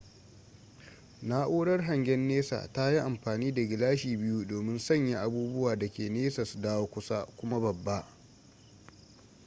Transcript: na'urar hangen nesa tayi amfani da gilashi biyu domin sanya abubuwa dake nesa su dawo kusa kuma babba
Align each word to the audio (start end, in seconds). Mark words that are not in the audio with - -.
na'urar 1.21 1.81
hangen 1.81 2.27
nesa 2.27 2.73
tayi 2.73 2.99
amfani 2.99 3.53
da 3.53 3.65
gilashi 3.65 4.17
biyu 4.17 4.45
domin 4.47 4.79
sanya 4.79 5.19
abubuwa 5.21 5.75
dake 5.75 6.09
nesa 6.09 6.45
su 6.45 6.61
dawo 6.61 6.85
kusa 6.87 7.25
kuma 7.37 7.59
babba 7.59 8.07